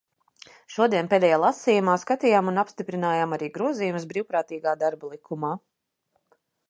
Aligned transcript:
Šodien 0.75 1.09
pēdējā 1.09 1.35
lasījumā 1.41 1.97
skatījām 2.03 2.49
un 2.53 2.61
apstiprinājām 2.63 3.37
arī 3.37 3.51
grozījumus 3.59 4.09
Brīvprātīgā 4.15 4.75
darba 4.85 5.11
likumā. 5.13 5.53